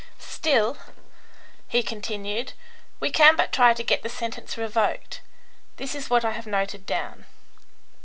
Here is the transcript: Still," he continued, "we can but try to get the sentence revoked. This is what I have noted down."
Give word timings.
Still," 0.17 0.77
he 1.67 1.83
continued, 1.83 2.53
"we 2.99 3.11
can 3.11 3.35
but 3.35 3.51
try 3.51 3.75
to 3.75 3.83
get 3.83 4.01
the 4.01 4.09
sentence 4.09 4.57
revoked. 4.57 5.21
This 5.77 5.93
is 5.93 6.09
what 6.09 6.25
I 6.25 6.31
have 6.31 6.47
noted 6.47 6.87
down." 6.87 7.25